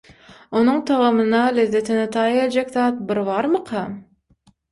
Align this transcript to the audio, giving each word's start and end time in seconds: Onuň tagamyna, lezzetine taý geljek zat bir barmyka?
Onuň 0.59 0.79
tagamyna, 0.91 1.41
lezzetine 1.57 2.07
taý 2.17 2.33
geljek 2.39 2.73
zat 2.79 2.99
bir 3.11 3.23
barmyka? 3.29 3.87